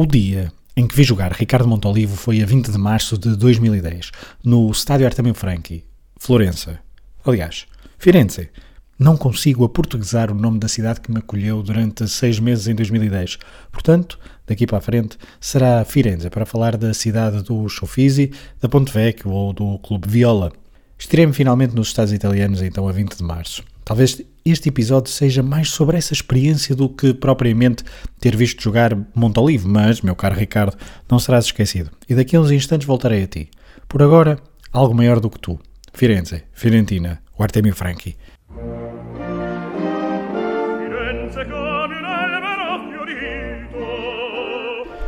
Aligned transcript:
O 0.00 0.06
dia 0.06 0.52
em 0.76 0.86
que 0.86 0.94
vi 0.94 1.02
jogar 1.02 1.32
Ricardo 1.32 1.66
Montolivo 1.66 2.14
foi 2.14 2.40
a 2.40 2.46
20 2.46 2.70
de 2.70 2.78
março 2.78 3.18
de 3.18 3.34
2010, 3.34 4.12
no 4.44 4.70
estádio 4.70 5.04
Artemio 5.04 5.34
Franchi, 5.34 5.84
Florença. 6.16 6.78
Aliás, 7.24 7.66
Firenze. 7.98 8.48
Não 8.96 9.16
consigo 9.16 9.64
aportuguesar 9.64 10.30
o 10.30 10.36
nome 10.36 10.60
da 10.60 10.68
cidade 10.68 11.00
que 11.00 11.10
me 11.10 11.18
acolheu 11.18 11.64
durante 11.64 12.06
seis 12.06 12.38
meses 12.38 12.68
em 12.68 12.76
2010. 12.76 13.38
Portanto, 13.72 14.20
daqui 14.46 14.68
para 14.68 14.78
a 14.78 14.80
frente, 14.80 15.18
será 15.40 15.84
Firenze 15.84 16.30
para 16.30 16.46
falar 16.46 16.76
da 16.76 16.94
cidade 16.94 17.42
do 17.42 17.68
Sofisi, 17.68 18.30
da 18.60 18.68
Ponte 18.68 18.92
Vecchio 18.92 19.32
ou 19.32 19.52
do 19.52 19.80
Clube 19.80 20.08
Viola. 20.08 20.52
Estirei-me 20.96 21.32
finalmente 21.32 21.74
nos 21.74 21.88
Estados 21.88 22.12
Italianos 22.12 22.62
então 22.62 22.86
a 22.86 22.92
20 22.92 23.16
de 23.16 23.24
março. 23.24 23.64
Talvez 23.88 24.20
este 24.44 24.68
episódio 24.68 25.10
seja 25.10 25.42
mais 25.42 25.70
sobre 25.70 25.96
essa 25.96 26.12
experiência 26.12 26.76
do 26.76 26.90
que 26.90 27.14
propriamente 27.14 27.82
ter 28.20 28.36
visto 28.36 28.62
jogar 28.62 28.94
Montolivo, 29.14 29.66
mas, 29.66 30.02
meu 30.02 30.14
caro 30.14 30.34
Ricardo, 30.34 30.76
não 31.10 31.18
serás 31.18 31.46
esquecido. 31.46 31.90
E 32.06 32.14
daqui 32.14 32.36
a 32.36 32.40
uns 32.42 32.50
instantes 32.50 32.86
voltarei 32.86 33.22
a 33.22 33.26
ti. 33.26 33.48
Por 33.88 34.02
agora, 34.02 34.38
algo 34.74 34.94
maior 34.94 35.20
do 35.20 35.30
que 35.30 35.38
tu. 35.38 35.58
Firenze, 35.94 36.42
Fiorentina, 36.52 37.22
o 37.38 37.42
Artemio 37.42 37.74
Franchi. 37.74 38.14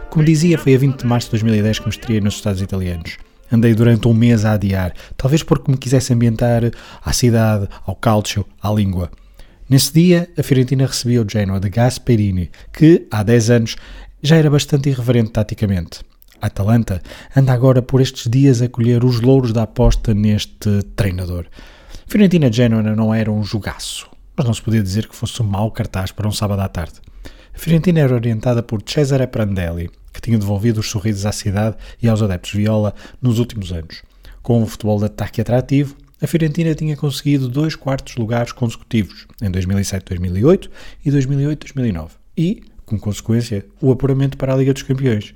Como 0.09 0.25
dizia, 0.25 0.57
foi 0.57 0.75
a 0.75 0.79
20 0.79 1.01
de 1.01 1.07
março 1.07 1.27
de 1.27 1.33
2010 1.33 1.81
que 1.81 1.85
me 1.85 1.91
estreiei 1.91 2.23
nos 2.23 2.37
Estados 2.37 2.63
Italianos. 2.63 3.19
Andei 3.53 3.75
durante 3.75 4.07
um 4.07 4.15
mês 4.15 4.45
a 4.45 4.53
adiar, 4.53 4.95
talvez 5.17 5.43
porque 5.43 5.71
me 5.71 5.77
quisesse 5.77 6.13
ambientar 6.13 6.71
à 7.05 7.13
cidade, 7.13 7.69
ao 7.85 7.97
calcio, 7.97 8.47
à 8.63 8.71
língua. 8.71 9.11
Nesse 9.69 9.93
dia, 9.93 10.29
a 10.37 10.43
Fiorentina 10.43 10.87
recebia 10.87 11.23
o 11.23 11.29
Genoa 11.29 11.61
de 11.61 11.69
Gasperini, 11.69 12.51
que, 12.73 13.07
há 13.11 13.23
10 13.23 13.51
anos, 13.51 13.77
já 14.23 14.37
era 14.37 14.51
bastante 14.51 14.89
irreverente 14.89 15.31
taticamente. 15.31 16.01
A 16.41 16.47
Atalanta 16.47 17.03
anda 17.37 17.53
agora 17.53 17.83
por 17.83 18.01
estes 18.01 18.29
dias 18.31 18.63
a 18.63 18.69
colher 18.69 19.05
os 19.05 19.21
louros 19.21 19.53
da 19.53 19.63
aposta 19.63 20.15
neste 20.15 20.83
treinador. 20.97 21.47
Fiorentina-Genoa 22.07 22.83
não 22.83 23.15
era 23.15 23.31
um 23.31 23.45
jogaço, 23.45 24.09
mas 24.37 24.47
não 24.47 24.55
se 24.55 24.63
podia 24.63 24.83
dizer 24.83 25.07
que 25.07 25.15
fosse 25.15 25.41
um 25.43 25.47
mau 25.47 25.71
cartaz 25.71 26.11
para 26.11 26.27
um 26.27 26.33
sábado 26.33 26.61
à 26.63 26.69
tarde. 26.69 26.95
Fiorentina 27.61 28.01
era 28.01 28.15
orientada 28.15 28.63
por 28.63 28.81
Cesare 28.87 29.27
Prandelli, 29.27 29.91
que 30.15 30.21
tinha 30.23 30.39
devolvido 30.39 30.81
os 30.81 30.89
sorrisos 30.89 31.27
à 31.27 31.31
cidade 31.31 31.77
e 32.03 32.09
aos 32.09 32.23
adeptos 32.23 32.53
viola 32.53 32.95
nos 33.21 33.39
últimos 33.39 33.71
anos. 33.71 34.03
Com 34.43 34.63
um 34.63 34.67
futebol 34.67 34.99
de 34.99 35.05
ataque 35.05 35.43
atrativo, 35.43 35.95
a 36.23 36.27
Fiorentina 36.27 36.75
tinha 36.75 36.97
conseguido 36.97 37.51
dois 37.51 37.77
quartos 37.77 38.17
lugares 38.17 38.51
consecutivos, 38.51 39.27
em 39.43 39.51
2007-2008 39.51 40.71
e 41.05 41.11
2008-2009, 41.11 42.13
e, 42.35 42.63
como 42.87 42.99
consequência, 42.99 43.67
o 43.79 43.93
apuramento 43.93 44.39
para 44.39 44.55
a 44.55 44.57
Liga 44.57 44.73
dos 44.73 44.83
Campeões. 44.83 45.35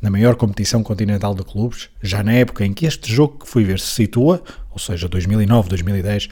Na 0.00 0.08
maior 0.08 0.36
competição 0.36 0.82
continental 0.82 1.34
de 1.34 1.44
clubes, 1.44 1.90
já 2.02 2.22
na 2.22 2.32
época 2.32 2.64
em 2.64 2.72
que 2.72 2.86
este 2.86 3.12
jogo 3.12 3.40
que 3.40 3.46
fui 3.46 3.64
ver 3.64 3.78
se 3.78 3.88
situa, 3.88 4.42
ou 4.70 4.78
seja, 4.78 5.06
2009-2010, 5.06 6.30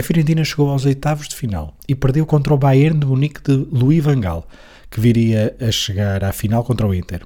a 0.00 0.02
Fiorentina 0.02 0.44
chegou 0.44 0.70
aos 0.70 0.84
oitavos 0.84 1.28
de 1.28 1.36
final 1.36 1.76
e 1.88 1.94
perdeu 1.94 2.26
contra 2.26 2.52
o 2.52 2.58
Bayern 2.58 2.98
de 2.98 3.06
Munique 3.06 3.40
de 3.42 3.54
Louis 3.70 4.02
van 4.02 4.20
Gaal, 4.20 4.48
que 4.90 5.00
viria 5.00 5.56
a 5.60 5.70
chegar 5.70 6.24
à 6.24 6.32
final 6.32 6.64
contra 6.64 6.86
o 6.86 6.94
Inter. 6.94 7.22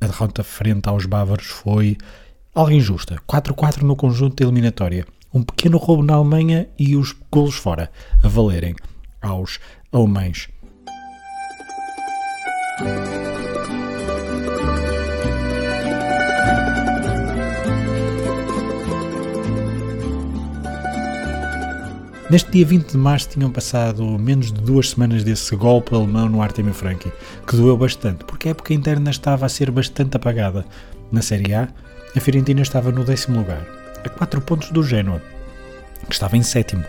A 0.00 0.06
derrota 0.06 0.42
frente 0.42 0.88
aos 0.88 1.04
bávaros 1.04 1.46
foi 1.46 1.98
algo 2.54 2.72
injusta. 2.72 3.16
4-4 3.28 3.82
no 3.82 3.96
conjunto 3.96 4.36
da 4.36 4.44
eliminatória. 4.44 5.04
Um 5.32 5.42
pequeno 5.42 5.76
roubo 5.76 6.02
na 6.02 6.14
Alemanha 6.14 6.68
e 6.78 6.96
os 6.96 7.14
golos 7.30 7.56
fora, 7.56 7.90
a 8.22 8.28
valerem 8.28 8.74
aos 9.20 9.58
alemães. 9.92 10.48
Neste 22.30 22.50
dia 22.50 22.66
20 22.66 22.90
de 22.90 22.98
março 22.98 23.30
tinham 23.30 23.50
passado 23.50 24.04
menos 24.18 24.52
de 24.52 24.60
duas 24.60 24.90
semanas 24.90 25.24
desse 25.24 25.56
golpe 25.56 25.94
alemão 25.94 26.28
no 26.28 26.42
Artemio 26.42 26.74
Franchi, 26.74 27.10
que 27.46 27.56
doeu 27.56 27.74
bastante, 27.74 28.22
porque 28.26 28.48
a 28.48 28.50
época 28.50 28.74
interna 28.74 29.10
estava 29.10 29.46
a 29.46 29.48
ser 29.48 29.70
bastante 29.70 30.14
apagada. 30.14 30.66
Na 31.10 31.22
Série 31.22 31.54
A, 31.54 31.68
a 32.14 32.20
Fiorentina 32.20 32.60
estava 32.60 32.92
no 32.92 33.02
décimo 33.02 33.38
lugar, 33.38 33.66
a 34.04 34.08
quatro 34.10 34.42
pontos 34.42 34.70
do 34.70 34.82
Genoa, 34.82 35.22
que 36.06 36.12
estava 36.12 36.36
em 36.36 36.42
sétimo. 36.42 36.84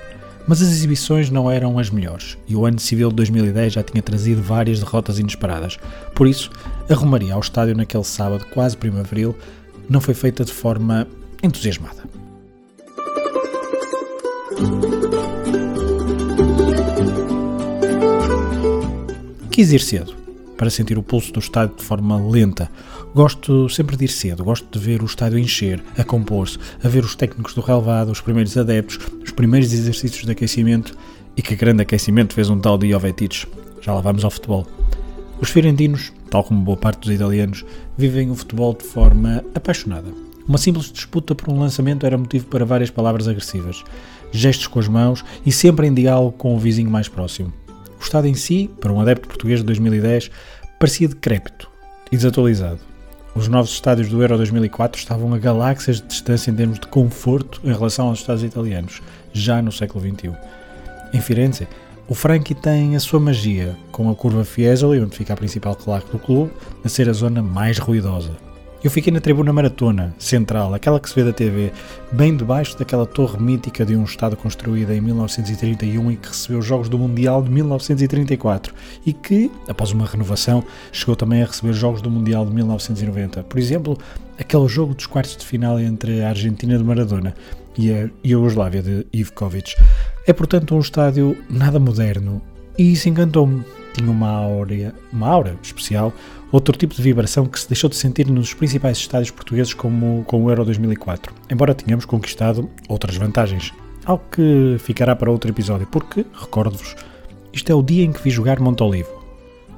Mas 0.45 0.61
as 0.61 0.67
exibições 0.67 1.29
não 1.29 1.49
eram 1.49 1.79
as 1.79 1.89
melhores, 1.89 2.37
e 2.45 2.53
o 2.53 2.65
ano 2.65 2.77
civil 2.77 3.07
de 3.07 3.15
2010 3.15 3.71
já 3.71 3.83
tinha 3.83 4.03
trazido 4.03 4.41
várias 4.41 4.79
derrotas 4.79 5.19
inesperadas. 5.19 5.79
Por 6.13 6.27
isso, 6.27 6.51
a 6.89 6.93
rumaria 6.93 7.33
ao 7.33 7.39
estádio 7.39 7.77
naquele 7.77 8.03
sábado 8.03 8.45
quase 8.47 8.75
primaveril 8.75 9.33
não 9.89 10.01
foi 10.01 10.13
feita 10.13 10.43
de 10.43 10.51
forma 10.51 11.07
entusiasmada. 11.41 12.03
Quis 19.59 19.73
ir 19.73 19.81
cedo, 19.81 20.15
para 20.55 20.69
sentir 20.69 20.97
o 20.97 21.03
pulso 21.03 21.33
do 21.33 21.39
estádio 21.41 21.75
de 21.75 21.83
forma 21.83 22.15
lenta. 22.15 22.71
Gosto 23.13 23.67
sempre 23.67 23.97
de 23.97 24.05
ir 24.05 24.07
cedo, 24.07 24.41
gosto 24.41 24.65
de 24.71 24.79
ver 24.79 25.03
o 25.03 25.05
estádio 25.05 25.37
encher, 25.37 25.83
a 25.97 26.03
compor-se, 26.05 26.57
a 26.81 26.87
ver 26.87 27.03
os 27.03 27.13
técnicos 27.13 27.53
do 27.53 27.59
relevado, 27.59 28.09
os 28.09 28.21
primeiros 28.21 28.55
adeptos, 28.55 28.97
os 29.21 29.31
primeiros 29.31 29.73
exercícios 29.73 30.25
de 30.25 30.31
aquecimento 30.31 30.97
e 31.35 31.41
que 31.41 31.57
grande 31.57 31.81
aquecimento 31.81 32.33
fez 32.35 32.49
um 32.49 32.57
tal 32.57 32.77
de 32.77 32.89
Jovetic. 32.89 33.47
Já 33.81 33.93
lá 33.93 33.99
vamos 33.99 34.23
ao 34.23 34.31
futebol. 34.31 34.65
Os 35.41 35.49
fiorentinos, 35.49 36.13
tal 36.29 36.45
como 36.45 36.61
boa 36.61 36.77
parte 36.77 37.01
dos 37.01 37.13
italianos, 37.13 37.65
vivem 37.97 38.31
o 38.31 38.35
futebol 38.35 38.73
de 38.73 38.85
forma 38.85 39.43
apaixonada. 39.53 40.07
Uma 40.47 40.57
simples 40.57 40.89
disputa 40.89 41.35
por 41.35 41.49
um 41.49 41.59
lançamento 41.59 42.05
era 42.05 42.17
motivo 42.17 42.45
para 42.45 42.63
várias 42.63 42.89
palavras 42.91 43.27
agressivas, 43.27 43.83
gestos 44.31 44.67
com 44.67 44.79
as 44.79 44.87
mãos 44.87 45.25
e 45.45 45.51
sempre 45.51 45.85
em 45.85 45.93
diálogo 45.93 46.31
com 46.37 46.55
o 46.55 46.59
vizinho 46.59 46.89
mais 46.89 47.09
próximo. 47.09 47.51
O 47.99 48.03
estado 48.03 48.27
em 48.27 48.33
si, 48.33 48.69
para 48.79 48.93
um 48.93 49.01
adepto 49.01 49.27
português 49.27 49.59
de 49.59 49.65
2010, 49.65 50.31
parecia 50.79 51.07
decrépito 51.07 51.69
e 52.11 52.15
desatualizado. 52.15 52.79
Os 53.35 53.47
novos 53.47 53.71
estádios 53.71 54.09
do 54.09 54.21
Euro 54.21 54.37
2004 54.37 54.99
estavam 54.99 55.33
a 55.33 55.37
galáxias 55.37 56.01
de 56.01 56.07
distância 56.07 56.49
em 56.49 56.55
termos 56.55 56.79
de 56.79 56.87
conforto 56.87 57.61
em 57.63 57.71
relação 57.71 58.07
aos 58.07 58.19
estádios 58.19 58.43
italianos, 58.43 59.01
já 59.31 59.61
no 59.61 59.71
século 59.71 60.03
XXI. 60.03 60.31
Em 61.13 61.21
Firenze, 61.21 61.67
o 62.07 62.15
Franchi 62.15 62.55
tem 62.55 62.95
a 62.95 62.99
sua 62.99 63.19
magia, 63.19 63.77
com 63.91 64.09
a 64.09 64.15
curva 64.15 64.43
Fiesoli, 64.43 64.99
onde 64.99 65.15
fica 65.15 65.33
a 65.33 65.37
principal 65.37 65.75
claque 65.75 66.11
do 66.11 66.17
clube, 66.17 66.51
a 66.83 66.89
ser 66.89 67.07
a 67.07 67.13
zona 67.13 67.41
mais 67.43 67.77
ruidosa. 67.77 68.48
Eu 68.81 68.89
fiquei 68.89 69.11
na 69.11 69.19
tribuna 69.19 69.51
maratona, 69.51 70.15
central, 70.17 70.73
aquela 70.73 71.01
que 71.01 71.09
se 71.09 71.15
vê 71.15 71.21
da 71.21 71.33
TV, 71.33 71.69
bem 72.13 72.37
debaixo 72.37 72.79
daquela 72.79 73.05
torre 73.05 73.37
mítica 73.37 73.85
de 73.85 73.93
um 73.93 74.05
Estado 74.05 74.37
construída 74.37 74.95
em 74.95 75.01
1931 75.01 76.11
e 76.11 76.15
que 76.15 76.29
recebeu 76.29 76.59
os 76.59 76.65
Jogos 76.65 76.87
do 76.87 76.97
Mundial 76.97 77.43
de 77.43 77.49
1934 77.49 78.73
e 79.05 79.11
que, 79.11 79.51
após 79.67 79.91
uma 79.91 80.05
renovação, 80.05 80.63
chegou 80.93 81.13
também 81.13 81.43
a 81.43 81.45
receber 81.45 81.73
Jogos 81.73 82.01
do 82.01 82.09
Mundial 82.09 82.45
de 82.45 82.53
1990. 82.53 83.43
Por 83.43 83.59
exemplo, 83.59 83.97
aquele 84.39 84.67
jogo 84.69 84.93
dos 84.93 85.07
quartos 85.07 85.35
de 85.35 85.45
final 85.45 85.77
entre 85.77 86.23
a 86.23 86.29
Argentina 86.29 86.77
de 86.77 86.83
Maradona 86.83 87.35
e 87.77 87.91
a 87.91 88.09
Iugoslávia 88.23 88.81
de 88.81 89.05
Ivkovic. 89.11 89.75
É, 90.25 90.31
portanto, 90.31 90.73
um 90.73 90.79
estádio 90.79 91.35
nada 91.49 91.79
moderno 91.79 92.41
e 92.77 92.93
isso 92.93 93.09
encantou-me. 93.09 93.61
Tinha 93.93 94.09
uma 94.09 94.29
aura, 94.29 94.93
uma 95.11 95.27
aura 95.27 95.57
especial, 95.61 96.13
outro 96.51 96.77
tipo 96.77 96.95
de 96.95 97.01
vibração 97.01 97.45
que 97.45 97.59
se 97.59 97.67
deixou 97.67 97.89
de 97.89 97.95
sentir 97.95 98.27
nos 98.27 98.53
principais 98.53 98.97
estádios 98.97 99.31
portugueses 99.31 99.73
como, 99.73 100.23
como 100.25 100.45
o 100.45 100.49
Euro 100.49 100.65
2004, 100.65 101.33
embora 101.49 101.75
tenhamos 101.75 102.05
conquistado 102.05 102.69
outras 102.87 103.15
vantagens. 103.15 103.73
Algo 104.05 104.23
que 104.31 104.77
ficará 104.79 105.15
para 105.15 105.31
outro 105.31 105.51
episódio, 105.51 105.87
porque, 105.87 106.25
recordo-vos, 106.33 106.95
isto 107.53 107.71
é 107.71 107.75
o 107.75 107.83
dia 107.83 108.03
em 108.03 108.11
que 108.11 108.21
vi 108.21 108.29
jogar 108.29 108.59
Montolivo. 108.59 109.09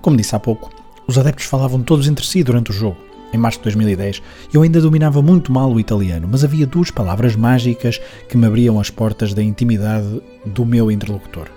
Como 0.02 0.18
disse 0.18 0.36
há 0.36 0.40
pouco, 0.40 0.72
os 1.08 1.18
adeptos 1.18 1.46
falavam 1.46 1.82
todos 1.82 2.08
entre 2.08 2.26
si 2.26 2.44
durante 2.44 2.72
o 2.72 2.74
jogo. 2.74 2.98
Em 3.34 3.38
março 3.38 3.60
de 3.60 3.64
2010, 3.64 4.22
eu 4.54 4.62
ainda 4.62 4.82
dominava 4.82 5.22
muito 5.22 5.52
mal 5.52 5.72
o 5.72 5.80
italiano, 5.80 6.28
mas 6.30 6.44
havia 6.44 6.68
duas 6.68 6.92
palavras 6.92 7.36
mágicas 7.36 8.00
que 8.28 8.36
me 8.36 8.46
abriam 8.46 8.80
as 8.80 8.90
portas 8.90 9.34
da 9.34 9.42
intimidade 9.42 10.22
do 10.46 10.66
meu 10.66 10.92
interlocutor. 10.92 11.48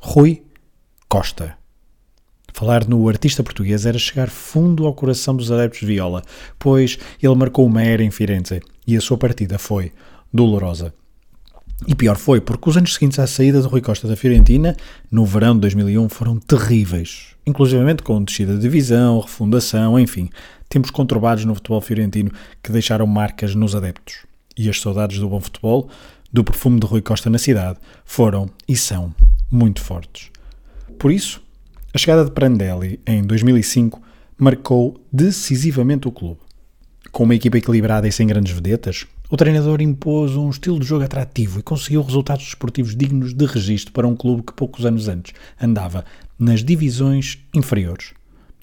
Rui 0.00 0.42
Costa. 1.08 1.65
Falar 2.56 2.88
no 2.88 3.06
artista 3.06 3.42
português 3.44 3.84
era 3.84 3.98
chegar 3.98 4.30
fundo 4.30 4.86
ao 4.86 4.94
coração 4.94 5.36
dos 5.36 5.52
adeptos 5.52 5.80
de 5.80 5.86
viola, 5.88 6.22
pois 6.58 6.98
ele 7.22 7.34
marcou 7.34 7.66
uma 7.66 7.82
era 7.82 8.02
em 8.02 8.10
Firenze 8.10 8.62
e 8.86 8.96
a 8.96 9.00
sua 9.02 9.18
partida 9.18 9.58
foi 9.58 9.92
dolorosa. 10.32 10.94
E 11.86 11.94
pior 11.94 12.16
foi, 12.16 12.40
porque 12.40 12.70
os 12.70 12.78
anos 12.78 12.94
seguintes 12.94 13.18
à 13.18 13.26
saída 13.26 13.60
de 13.60 13.66
Rui 13.66 13.82
Costa 13.82 14.08
da 14.08 14.16
Fiorentina, 14.16 14.74
no 15.10 15.26
verão 15.26 15.54
de 15.54 15.60
2001, 15.60 16.08
foram 16.08 16.38
terríveis. 16.38 17.34
Inclusivamente 17.46 18.02
com 18.02 18.24
descida 18.24 18.54
de 18.54 18.60
divisão, 18.60 19.20
refundação, 19.20 20.00
enfim, 20.00 20.30
tempos 20.66 20.90
conturbados 20.90 21.44
no 21.44 21.54
futebol 21.54 21.82
fiorentino 21.82 22.30
que 22.62 22.72
deixaram 22.72 23.06
marcas 23.06 23.54
nos 23.54 23.74
adeptos. 23.74 24.24
E 24.56 24.70
as 24.70 24.80
saudades 24.80 25.18
do 25.18 25.28
bom 25.28 25.42
futebol, 25.42 25.90
do 26.32 26.42
perfume 26.42 26.80
de 26.80 26.86
Rui 26.86 27.02
Costa 27.02 27.28
na 27.28 27.36
cidade, 27.36 27.78
foram 28.06 28.48
e 28.66 28.74
são 28.74 29.14
muito 29.50 29.82
fortes. 29.82 30.30
Por 30.98 31.12
isso, 31.12 31.44
a 31.96 31.98
chegada 31.98 32.26
de 32.26 32.30
Prandelli 32.30 33.00
em 33.06 33.22
2005 33.22 34.02
marcou 34.36 35.00
decisivamente 35.10 36.06
o 36.06 36.12
clube. 36.12 36.40
Com 37.10 37.24
uma 37.24 37.34
equipa 37.34 37.56
equilibrada 37.56 38.06
e 38.06 38.12
sem 38.12 38.26
grandes 38.26 38.52
vedetas, 38.52 39.06
o 39.30 39.36
treinador 39.38 39.80
impôs 39.80 40.36
um 40.36 40.50
estilo 40.50 40.78
de 40.78 40.84
jogo 40.84 41.04
atrativo 41.04 41.58
e 41.58 41.62
conseguiu 41.62 42.02
resultados 42.02 42.44
desportivos 42.44 42.94
dignos 42.94 43.32
de 43.32 43.46
registro 43.46 43.94
para 43.94 44.06
um 44.06 44.14
clube 44.14 44.42
que 44.42 44.52
poucos 44.52 44.84
anos 44.84 45.08
antes 45.08 45.32
andava 45.58 46.04
nas 46.38 46.62
divisões 46.62 47.38
inferiores. 47.54 48.12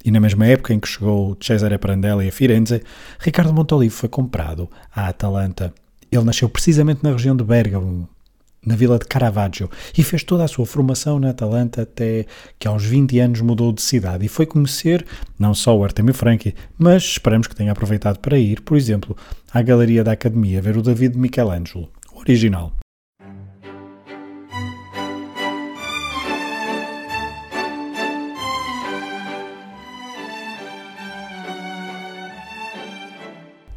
E 0.05 0.11
na 0.11 0.19
mesma 0.19 0.45
época 0.45 0.71
em 0.71 0.79
que 0.79 0.87
chegou 0.87 1.35
Cesare 1.41 1.79
Prandelli 1.79 2.27
a 2.27 2.31
Firenze, 2.31 2.83
Ricardo 3.17 3.51
Montolivo 3.51 3.95
foi 3.95 4.09
comprado 4.09 4.69
à 4.95 5.07
Atalanta. 5.07 5.73
Ele 6.11 6.23
nasceu 6.23 6.47
precisamente 6.47 7.01
na 7.01 7.13
região 7.13 7.35
de 7.35 7.43
Bergamo, 7.43 8.07
na 8.65 8.75
vila 8.75 8.97
de 8.97 9.05
Caravaggio, 9.05 9.69
e 9.97 10.03
fez 10.03 10.23
toda 10.23 10.43
a 10.43 10.47
sua 10.47 10.65
formação 10.65 11.19
na 11.19 11.29
Atalanta 11.29 11.81
até 11.83 12.25
que 12.57 12.67
aos 12.67 12.83
20 12.83 13.19
anos 13.19 13.41
mudou 13.41 13.71
de 13.71 13.81
cidade 13.81 14.25
e 14.25 14.29
foi 14.29 14.45
conhecer 14.45 15.05
não 15.37 15.53
só 15.53 15.77
o 15.77 15.83
Artemio 15.83 16.13
Franchi, 16.13 16.55
mas 16.77 17.03
esperamos 17.03 17.47
que 17.47 17.55
tenha 17.55 17.71
aproveitado 17.71 18.19
para 18.19 18.37
ir, 18.37 18.61
por 18.61 18.77
exemplo, 18.77 19.15
à 19.53 19.61
Galeria 19.61 20.03
da 20.03 20.13
Academia 20.13 20.61
ver 20.61 20.77
o 20.77 20.81
David 20.81 21.17
Michelangelo, 21.17 21.89
o 22.13 22.19
original. 22.19 22.73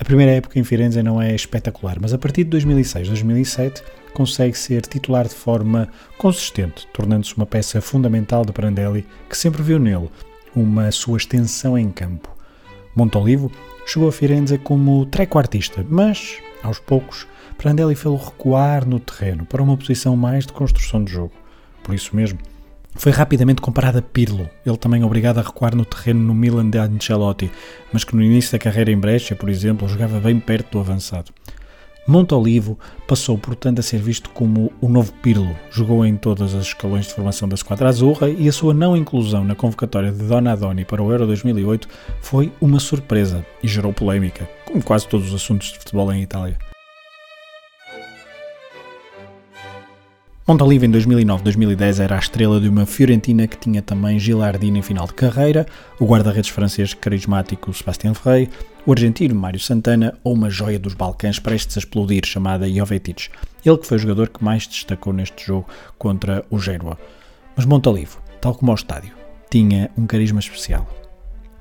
Primeira 0.06 0.31
época 0.31 0.56
em 0.56 0.62
Firenze 0.62 1.03
não 1.03 1.20
é 1.20 1.35
espetacular, 1.35 1.99
mas 2.00 2.14
a 2.14 2.19
partir 2.19 2.44
de 2.44 2.50
2006, 2.50 3.08
2007 3.08 3.82
consegue 4.14 4.56
ser 4.56 4.82
titular 4.82 5.26
de 5.26 5.35
forma 5.35 5.88
consistente, 6.17 6.87
tornando-se 6.93 7.37
uma 7.37 7.44
peça 7.44 7.81
fundamental 7.81 8.44
de 8.44 8.53
Prandelli, 8.53 9.05
que 9.29 9.37
sempre 9.37 9.64
viu 9.64 9.81
nele 9.81 10.08
uma 10.55 10.93
sua 10.93 11.19
extensão 11.19 11.76
em 11.76 11.91
campo. 11.91 12.31
Montolivo 12.94 13.50
chegou 13.85 14.08
a 14.08 14.12
Firenze 14.12 14.56
como 14.58 15.05
trequartista, 15.06 15.85
mas, 15.91 16.38
aos 16.62 16.79
poucos, 16.79 17.26
Prandelli 17.58 17.97
fez-o 17.97 18.14
recuar 18.14 18.87
no 18.87 19.00
terreno 19.00 19.44
para 19.44 19.62
uma 19.62 19.76
posição 19.76 20.17
mais 20.17 20.47
de 20.47 20.53
construção 20.53 21.03
de 21.03 21.11
jogo. 21.11 21.32
Por 21.82 21.93
isso 21.97 22.14
mesmo, 22.14 22.38
foi 22.96 23.12
rapidamente 23.12 23.60
comparado 23.60 23.98
a 23.98 24.02
Pirlo, 24.02 24.48
ele 24.64 24.76
também 24.76 25.04
obrigado 25.04 25.38
a 25.38 25.43
recuar 25.43 25.75
no 25.75 25.84
terreno 25.84 26.20
no 26.20 26.34
Milan 26.34 26.69
de 26.69 26.78
Ancelotti, 26.78 27.50
mas 27.93 28.04
que 28.04 28.16
no 28.16 28.22
início 28.22 28.52
da 28.52 28.58
carreira 28.58 28.90
em 28.90 28.98
Brescia, 28.98 29.37
por 29.37 29.48
exemplo, 29.48 29.88
jogava 29.88 30.19
bem 30.19 30.40
perto 30.40 30.72
do 30.72 30.81
avançado. 30.81 31.32
Montolivo 32.06 32.78
passou, 33.08 33.37
portanto, 33.37 33.81
a 33.81 33.82
ser 33.82 33.98
visto 33.98 34.31
como 34.31 34.72
o 34.81 34.88
novo 34.88 35.12
Pirlo. 35.14 35.56
Jogou 35.70 36.06
em 36.06 36.16
todas 36.16 36.54
as 36.54 36.66
escalões 36.66 37.06
de 37.06 37.14
formação 37.14 37.48
da 37.48 37.56
Squadra 37.56 37.88
Azurra 37.88 38.28
e 38.31 38.48
a 38.48 38.52
sua 38.52 38.72
não 38.72 38.96
inclusão 38.96 39.43
na 39.44 39.56
convocatória 39.56 40.12
de 40.12 40.25
Donadoni 40.25 40.84
para 40.84 41.02
o 41.02 41.10
Euro 41.10 41.26
2008 41.26 41.88
foi 42.20 42.52
uma 42.60 42.78
surpresa 42.78 43.44
e 43.60 43.66
gerou 43.66 43.93
polémica, 43.93 44.48
como 44.64 44.82
quase 44.84 45.08
todos 45.08 45.28
os 45.28 45.34
assuntos 45.34 45.72
de 45.72 45.78
futebol 45.78 46.12
em 46.12 46.22
Itália. 46.22 46.56
Montalivo 50.48 50.84
em 50.84 50.93
2009-2010 50.93 51.98
era 51.98 52.14
a 52.14 52.20
estrela 52.20 52.60
de 52.60 52.69
uma 52.69 52.87
Fiorentina 52.87 53.48
que 53.48 53.58
tinha 53.58 53.82
também 53.82 54.16
Gilardino 54.16 54.78
em 54.78 54.82
final 54.82 55.04
de 55.04 55.14
carreira, 55.14 55.66
o 55.98 56.06
guarda-redes 56.06 56.50
francês 56.50 56.94
carismático 56.94 57.75
Sebastián 57.75 58.14
Frey, 58.14 58.48
o 58.87 58.93
argentino 58.93 59.34
Mário 59.34 59.58
Santana 59.58 60.16
ou 60.22 60.34
uma 60.34 60.48
joia 60.48 60.78
dos 60.78 60.94
Balcãs 60.94 61.40
prestes 61.40 61.76
a 61.76 61.81
explodir 61.81 62.25
chamada 62.25 62.70
Jovetic, 62.72 63.28
ele 63.64 63.76
que 63.76 63.87
foi 63.88 63.96
o 63.96 64.00
jogador 64.00 64.28
que 64.28 64.44
mais 64.44 64.69
destacou 64.69 65.12
neste 65.12 65.44
jogo 65.44 65.66
contra 65.98 66.44
o 66.48 66.60
Genoa. 66.60 66.96
Mas 67.56 67.66
Montalivo, 67.66 68.22
tal 68.40 68.54
como 68.54 68.70
ao 68.70 68.76
estádio, 68.76 69.14
tinha 69.50 69.90
um 69.98 70.06
carisma 70.06 70.38
especial. 70.38 70.88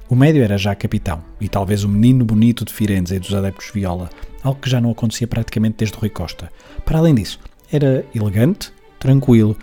O 0.07 0.15
médio 0.15 0.43
era 0.43 0.59
já 0.59 0.75
capitão 0.75 1.23
e 1.41 1.49
talvez 1.49 1.83
o 1.83 1.89
menino 1.89 2.23
bonito 2.23 2.63
de 2.63 2.71
Firenze 2.71 3.15
e 3.15 3.19
dos 3.19 3.33
adeptos 3.33 3.71
viola, 3.73 4.11
algo 4.43 4.59
que 4.61 4.69
já 4.69 4.79
não 4.79 4.91
acontecia 4.91 5.27
praticamente 5.27 5.77
desde 5.79 5.97
Rui 5.97 6.11
Costa. 6.11 6.51
Para 6.85 6.99
além 6.99 7.15
disso, 7.15 7.39
era 7.71 8.05
elegante, 8.13 8.74
tranquilo 9.05 9.55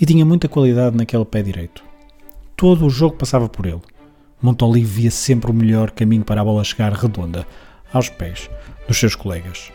e 0.00 0.06
tinha 0.06 0.24
muita 0.24 0.48
qualidade 0.48 0.96
naquele 0.96 1.24
pé 1.26 1.42
direito. 1.42 1.84
Todo 2.56 2.86
o 2.86 2.90
jogo 2.90 3.16
passava 3.16 3.48
por 3.48 3.66
ele. 3.66 3.82
Montolivo 4.40 4.88
via 4.88 5.10
sempre 5.10 5.50
o 5.50 5.54
melhor 5.54 5.90
caminho 5.90 6.24
para 6.24 6.40
a 6.40 6.44
bola 6.44 6.64
chegar 6.64 6.92
redonda, 6.92 7.46
aos 7.92 8.08
pés 8.08 8.48
dos 8.88 8.98
seus 8.98 9.14
colegas. 9.14 9.70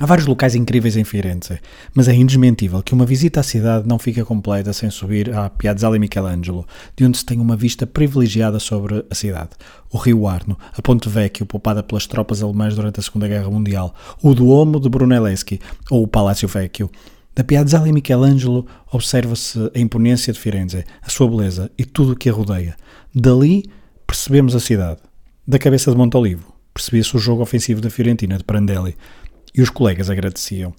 Há 0.00 0.06
vários 0.06 0.28
locais 0.28 0.54
incríveis 0.54 0.96
em 0.96 1.02
Firenze, 1.02 1.58
mas 1.92 2.06
é 2.06 2.14
indesmentível 2.14 2.80
que 2.84 2.94
uma 2.94 3.04
visita 3.04 3.40
à 3.40 3.42
cidade 3.42 3.88
não 3.88 3.98
fica 3.98 4.24
completa 4.24 4.72
sem 4.72 4.88
subir 4.90 5.34
à 5.34 5.50
Piazzale 5.50 5.98
Michelangelo, 5.98 6.64
de 6.96 7.04
onde 7.04 7.18
se 7.18 7.26
tem 7.26 7.40
uma 7.40 7.56
vista 7.56 7.84
privilegiada 7.84 8.60
sobre 8.60 9.04
a 9.10 9.14
cidade. 9.16 9.50
O 9.90 9.98
rio 9.98 10.28
Arno, 10.28 10.56
a 10.72 10.80
Ponte 10.80 11.08
Vecchio, 11.08 11.44
poupada 11.44 11.82
pelas 11.82 12.06
tropas 12.06 12.44
alemãs 12.44 12.76
durante 12.76 13.00
a 13.00 13.02
Segunda 13.02 13.26
Guerra 13.26 13.50
Mundial, 13.50 13.92
o 14.22 14.32
Duomo 14.34 14.78
de 14.78 14.88
Brunelleschi 14.88 15.58
ou 15.90 16.04
o 16.04 16.08
Palácio 16.08 16.46
Vecchio. 16.46 16.88
Da 17.34 17.42
Piazzale 17.42 17.92
Michelangelo 17.92 18.66
observa-se 18.92 19.58
a 19.74 19.80
imponência 19.80 20.32
de 20.32 20.38
Firenze, 20.38 20.84
a 21.02 21.10
sua 21.10 21.28
beleza 21.28 21.72
e 21.76 21.84
tudo 21.84 22.12
o 22.12 22.16
que 22.16 22.28
a 22.28 22.32
rodeia. 22.32 22.76
Dali 23.12 23.64
percebemos 24.06 24.54
a 24.54 24.60
cidade. 24.60 25.00
Da 25.44 25.58
cabeça 25.58 25.90
de 25.90 25.96
Montolivo 25.96 26.56
percebia-se 26.78 27.16
o 27.16 27.18
jogo 27.18 27.42
ofensivo 27.42 27.80
da 27.80 27.90
Fiorentina 27.90 28.38
de 28.38 28.44
Prandelli 28.44 28.96
e 29.58 29.62
os 29.62 29.70
colegas 29.70 30.08
agradeciam. 30.08 30.72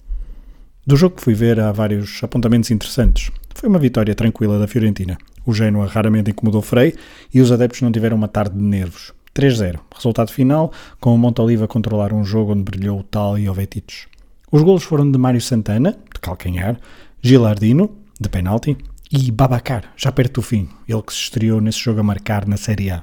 Do 0.86 0.96
jogo 0.96 1.16
que 1.16 1.22
fui 1.22 1.34
ver 1.34 1.60
há 1.60 1.70
vários 1.70 2.18
apontamentos 2.24 2.70
interessantes. 2.70 3.30
Foi 3.54 3.68
uma 3.68 3.78
vitória 3.78 4.14
tranquila 4.14 4.58
da 4.58 4.66
Fiorentina. 4.66 5.18
O 5.44 5.52
Genoa 5.52 5.86
raramente 5.86 6.30
incomodou 6.30 6.62
Frei 6.62 6.94
e 7.32 7.42
os 7.42 7.52
adeptos 7.52 7.82
não 7.82 7.92
tiveram 7.92 8.16
uma 8.16 8.26
tarde 8.26 8.56
de 8.56 8.64
nervos. 8.64 9.12
3-0. 9.34 9.78
Resultado 9.94 10.32
final, 10.32 10.72
com 10.98 11.14
o 11.14 11.18
Montoliva 11.18 11.66
a 11.66 11.68
controlar 11.68 12.12
um 12.14 12.24
jogo 12.24 12.52
onde 12.52 12.62
brilhou 12.62 13.00
o 13.00 13.04
tal 13.04 13.38
Jovetic. 13.38 14.06
Os 14.50 14.62
golos 14.62 14.82
foram 14.82 15.08
de 15.08 15.18
Mário 15.18 15.40
Santana, 15.42 15.92
de 15.92 16.18
calcanhar, 16.18 16.80
Gilardino, 17.22 17.90
de 18.18 18.28
penalti, 18.30 18.76
e 19.12 19.30
Babacar, 19.30 19.92
já 19.96 20.10
perto 20.10 20.34
do 20.34 20.42
fim, 20.42 20.68
ele 20.88 21.02
que 21.02 21.12
se 21.12 21.20
estreou 21.20 21.60
nesse 21.60 21.80
jogo 21.80 22.00
a 22.00 22.02
marcar 22.02 22.46
na 22.46 22.56
Série 22.56 22.90
A. 22.90 23.02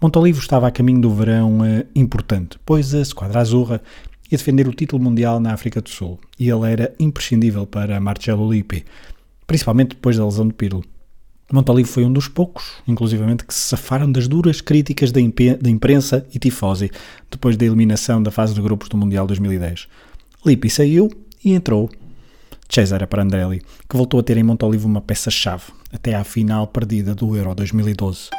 Montolivo 0.00 0.40
estava 0.40 0.66
a 0.66 0.70
caminho 0.70 1.00
do 1.00 1.14
verão 1.14 1.64
eh, 1.64 1.86
importante, 1.94 2.58
pois 2.66 2.92
a 2.92 3.04
Squadra 3.04 3.40
Azurra 3.40 3.80
ia 4.32 4.38
defender 4.38 4.66
o 4.66 4.72
título 4.72 5.02
mundial 5.02 5.38
na 5.38 5.52
África 5.52 5.80
do 5.80 5.90
Sul 5.90 6.18
e 6.38 6.48
ele 6.48 6.72
era 6.72 6.94
imprescindível 6.98 7.66
para 7.66 8.00
Marcello 8.00 8.50
Lippi, 8.50 8.84
principalmente 9.46 9.90
depois 9.90 10.16
da 10.16 10.24
lesão 10.24 10.48
de 10.48 10.54
Pirlo. 10.54 10.82
Montalivo 11.52 11.86
foi 11.86 12.02
um 12.06 12.12
dos 12.12 12.28
poucos, 12.28 12.64
inclusivamente, 12.88 13.44
que 13.44 13.52
se 13.52 13.60
safaram 13.60 14.10
das 14.10 14.26
duras 14.26 14.62
críticas 14.62 15.12
da, 15.12 15.20
da 15.60 15.68
imprensa 15.68 16.26
e 16.34 16.38
tifosi 16.38 16.90
depois 17.30 17.58
da 17.58 17.66
eliminação 17.66 18.22
da 18.22 18.30
fase 18.30 18.54
de 18.54 18.62
grupos 18.62 18.88
do 18.88 18.96
Mundial 18.96 19.26
2010. 19.26 19.86
Lippi 20.46 20.70
saiu 20.70 21.10
e 21.44 21.52
entrou 21.52 21.90
Cesare 22.70 23.06
Prandelli, 23.06 23.60
que 23.86 23.96
voltou 23.98 24.18
a 24.18 24.22
ter 24.22 24.38
em 24.38 24.42
Montalivo 24.42 24.88
uma 24.88 25.02
peça-chave, 25.02 25.64
até 25.92 26.14
à 26.14 26.24
final 26.24 26.66
perdida 26.66 27.14
do 27.14 27.36
Euro 27.36 27.54
2012. 27.54 28.30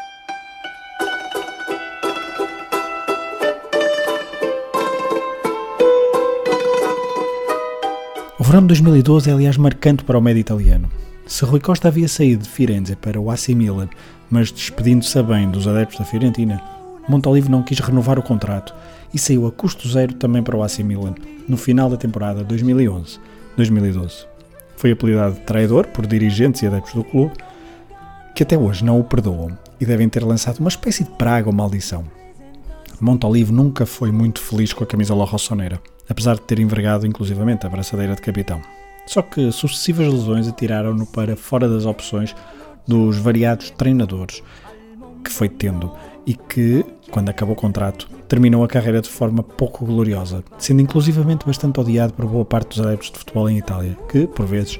Verão 8.53 8.67
de 8.67 8.67
2012 8.67 9.31
é, 9.31 9.33
aliás, 9.33 9.57
marcante 9.57 10.03
para 10.03 10.15
o 10.15 10.21
médio 10.21 10.41
italiano. 10.41 10.87
Se 11.25 11.43
Rui 11.43 11.59
Costa 11.59 11.87
havia 11.87 12.07
saído 12.07 12.43
de 12.43 12.49
Firenze 12.49 12.95
para 12.95 13.19
o 13.19 13.31
AC 13.31 13.47
Milan, 13.49 13.89
mas 14.29 14.51
despedindo-se 14.51 15.17
a 15.17 15.23
bem 15.23 15.49
dos 15.49 15.67
adeptos 15.67 15.97
da 15.97 16.05
Fiorentina, 16.05 16.61
Montolivo 17.09 17.49
não 17.49 17.63
quis 17.63 17.79
renovar 17.79 18.19
o 18.19 18.21
contrato 18.21 18.71
e 19.11 19.17
saiu 19.17 19.47
a 19.47 19.51
custo 19.51 19.89
zero 19.89 20.13
também 20.13 20.43
para 20.43 20.55
o 20.55 20.61
AC 20.61 20.79
Milan, 20.81 21.15
no 21.47 21.57
final 21.57 21.89
da 21.89 21.97
temporada 21.97 22.45
2011-2012. 22.45 24.27
Foi 24.77 24.91
apelidado 24.91 25.33
de 25.33 25.41
traidor 25.41 25.87
por 25.87 26.05
dirigentes 26.05 26.61
e 26.61 26.67
adeptos 26.67 26.93
do 26.93 27.03
clube, 27.03 27.33
que 28.35 28.43
até 28.43 28.55
hoje 28.55 28.85
não 28.85 28.99
o 28.99 29.03
perdoam 29.03 29.57
e 29.81 29.85
devem 29.85 30.07
ter 30.07 30.23
lançado 30.23 30.59
uma 30.59 30.69
espécie 30.69 31.03
de 31.03 31.09
praga 31.09 31.49
ou 31.49 31.55
maldição. 31.55 32.03
Montolivo 33.01 33.51
nunca 33.51 33.87
foi 33.87 34.11
muito 34.11 34.39
feliz 34.39 34.71
com 34.73 34.83
a 34.83 34.87
camisola 34.87 35.25
rossonera 35.25 35.81
apesar 36.09 36.35
de 36.35 36.41
ter 36.41 36.59
envergado 36.59 37.07
inclusivamente 37.07 37.65
a 37.65 37.69
braçadeira 37.69 38.15
de 38.15 38.21
capitão. 38.21 38.61
Só 39.05 39.21
que 39.21 39.51
sucessivas 39.51 40.11
lesões 40.11 40.47
atiraram-no 40.47 41.05
para 41.05 41.35
fora 41.35 41.67
das 41.67 41.85
opções 41.85 42.35
dos 42.87 43.17
variados 43.17 43.69
treinadores 43.71 44.41
que 45.23 45.31
foi 45.31 45.49
tendo 45.49 45.91
e 46.25 46.33
que, 46.33 46.85
quando 47.11 47.29
acabou 47.29 47.53
o 47.53 47.57
contrato, 47.57 48.07
terminou 48.27 48.63
a 48.63 48.67
carreira 48.67 49.01
de 49.01 49.09
forma 49.09 49.43
pouco 49.43 49.85
gloriosa, 49.85 50.43
sendo 50.57 50.81
inclusivamente 50.81 51.45
bastante 51.45 51.79
odiado 51.79 52.13
por 52.13 52.25
boa 52.25 52.45
parte 52.45 52.69
dos 52.69 52.85
adeptos 52.85 53.11
de 53.11 53.19
futebol 53.19 53.49
em 53.49 53.57
Itália, 53.57 53.97
que, 54.09 54.25
por 54.25 54.45
vezes, 54.45 54.79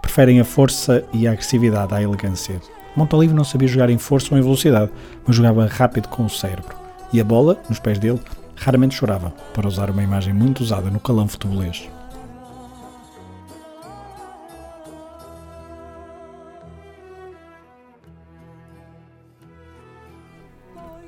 preferem 0.00 0.40
a 0.40 0.44
força 0.44 1.04
e 1.12 1.26
a 1.26 1.32
agressividade 1.32 1.94
à 1.94 2.00
elegância. 2.00 2.60
Montalivo 2.96 3.34
não 3.34 3.44
sabia 3.44 3.66
jogar 3.66 3.90
em 3.90 3.98
força 3.98 4.32
ou 4.32 4.38
em 4.38 4.42
velocidade, 4.42 4.90
mas 5.26 5.34
jogava 5.34 5.66
rápido 5.66 6.08
com 6.08 6.24
o 6.24 6.30
cérebro. 6.30 6.76
E 7.12 7.20
a 7.20 7.24
bola, 7.24 7.60
nos 7.68 7.80
pés 7.80 7.98
dele, 7.98 8.20
raramente 8.64 8.94
chorava, 8.94 9.30
para 9.52 9.68
usar 9.68 9.90
uma 9.90 10.02
imagem 10.02 10.32
muito 10.32 10.62
usada 10.62 10.90
no 10.90 10.98
calão 10.98 11.28
futebolês. 11.28 11.86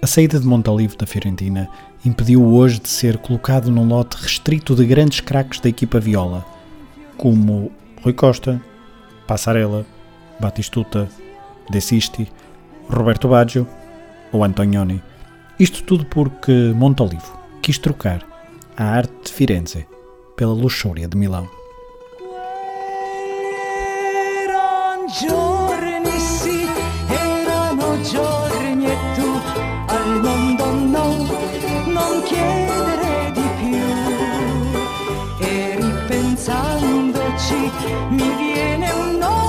A 0.02 0.06
saída 0.06 0.38
de 0.38 0.46
Montalivo 0.46 0.96
da 0.98 1.06
Fiorentina 1.06 1.68
impediu-o 2.04 2.54
hoje 2.54 2.78
de 2.78 2.88
ser 2.88 3.16
colocado 3.16 3.70
num 3.70 3.88
lote 3.88 4.18
restrito 4.18 4.76
de 4.76 4.84
grandes 4.84 5.20
craques 5.20 5.58
da 5.58 5.70
equipa 5.70 5.98
viola, 5.98 6.44
como 7.16 7.72
Rui 8.02 8.12
Costa, 8.12 8.60
Passarella, 9.26 9.84
Batistuta, 10.38 11.08
De 11.70 11.80
Sisti, 11.80 12.30
Roberto 12.88 13.28
Baggio 13.28 13.66
ou 14.30 14.44
Antonioni. 14.44 15.02
Isto 15.58 15.82
tudo 15.82 16.04
porque 16.04 16.52
Montolivo 16.76 17.45
quis 17.66 17.78
trocar 17.78 18.24
a 18.76 18.84
arte 18.84 19.24
de 19.24 19.32
Firenze 19.32 19.88
pela 20.36 20.52
luxúria 20.52 21.08
de 21.08 21.16
Milão. 21.16 21.50
e 28.78 28.86
al 29.88 30.08
mondo 30.22 30.66
no, 39.18 39.45